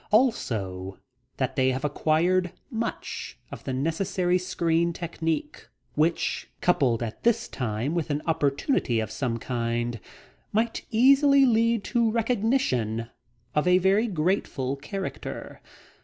[0.09, 0.97] Also
[1.37, 7.93] that they have acquired much of the necessary screen technique which, coupled at this time
[7.93, 9.99] with an opportunity of some kind,
[10.51, 13.11] might easily lead to recognition
[13.53, 15.61] of a very grateful character.